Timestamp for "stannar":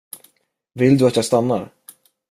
1.25-1.69